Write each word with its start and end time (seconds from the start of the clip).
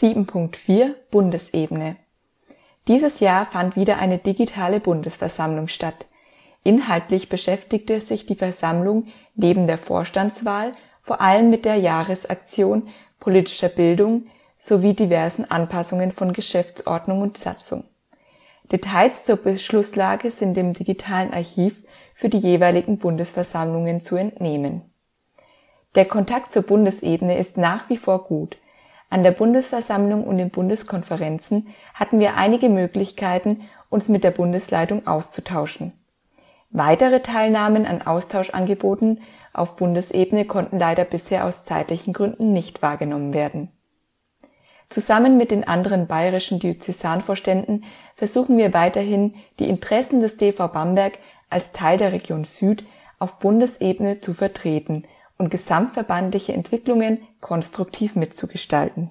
7.4 0.00 0.94
Bundesebene 1.10 1.96
Dieses 2.86 3.18
Jahr 3.18 3.46
fand 3.46 3.74
wieder 3.74 3.98
eine 3.98 4.18
digitale 4.18 4.78
Bundesversammlung 4.78 5.66
statt. 5.66 6.06
Inhaltlich 6.62 7.28
beschäftigte 7.28 8.00
sich 8.00 8.24
die 8.24 8.36
Versammlung 8.36 9.08
neben 9.34 9.66
der 9.66 9.76
Vorstandswahl 9.76 10.70
vor 11.00 11.20
allem 11.20 11.50
mit 11.50 11.64
der 11.64 11.74
Jahresaktion 11.74 12.86
politischer 13.18 13.70
Bildung 13.70 14.26
sowie 14.56 14.94
diversen 14.94 15.50
Anpassungen 15.50 16.12
von 16.12 16.32
Geschäftsordnung 16.32 17.20
und 17.20 17.36
Satzung. 17.36 17.82
Details 18.70 19.24
zur 19.24 19.38
Beschlusslage 19.38 20.30
sind 20.30 20.56
im 20.58 20.74
digitalen 20.74 21.32
Archiv 21.34 21.82
für 22.14 22.28
die 22.28 22.38
jeweiligen 22.38 22.98
Bundesversammlungen 22.98 24.00
zu 24.00 24.14
entnehmen. 24.14 24.82
Der 25.96 26.04
Kontakt 26.04 26.52
zur 26.52 26.62
Bundesebene 26.62 27.36
ist 27.36 27.56
nach 27.56 27.90
wie 27.90 27.96
vor 27.96 28.22
gut. 28.22 28.58
An 29.10 29.22
der 29.22 29.30
Bundesversammlung 29.30 30.24
und 30.24 30.36
den 30.36 30.50
Bundeskonferenzen 30.50 31.68
hatten 31.94 32.20
wir 32.20 32.36
einige 32.36 32.68
Möglichkeiten, 32.68 33.62
uns 33.88 34.08
mit 34.08 34.22
der 34.22 34.32
Bundesleitung 34.32 35.06
auszutauschen. 35.06 35.92
Weitere 36.70 37.20
Teilnahmen 37.20 37.86
an 37.86 38.02
Austauschangeboten 38.02 39.22
auf 39.54 39.76
Bundesebene 39.76 40.44
konnten 40.44 40.78
leider 40.78 41.06
bisher 41.06 41.46
aus 41.46 41.64
zeitlichen 41.64 42.12
Gründen 42.12 42.52
nicht 42.52 42.82
wahrgenommen 42.82 43.32
werden. 43.32 43.70
Zusammen 44.86 45.38
mit 45.38 45.50
den 45.50 45.66
anderen 45.66 46.06
bayerischen 46.06 46.58
Diözesanvorständen 46.58 47.84
versuchen 48.16 48.58
wir 48.58 48.74
weiterhin, 48.74 49.34
die 49.58 49.68
Interessen 49.68 50.20
des 50.20 50.36
DV 50.36 50.68
Bamberg 50.68 51.18
als 51.48 51.72
Teil 51.72 51.96
der 51.96 52.12
Region 52.12 52.44
Süd 52.44 52.84
auf 53.18 53.38
Bundesebene 53.38 54.20
zu 54.20 54.34
vertreten 54.34 55.04
und 55.38 55.50
gesamtverbandliche 55.50 56.52
Entwicklungen 56.52 57.22
konstruktiv 57.40 58.16
mitzugestalten 58.16 59.10